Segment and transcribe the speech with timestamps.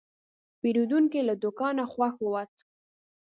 [0.61, 2.53] پیرودونکی له دوکانه خوښ ووت.